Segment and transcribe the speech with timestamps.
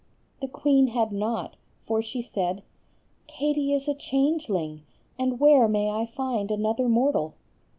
[0.41, 2.63] The queen had not, for she said,—
[3.27, 4.81] "Katie is a changeling,
[5.19, 7.35] and where may I find another mortal?"